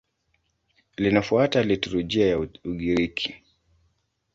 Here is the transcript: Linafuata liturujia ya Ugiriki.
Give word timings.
Linafuata 0.97 1.63
liturujia 1.63 2.27
ya 2.29 2.39
Ugiriki. 2.65 3.43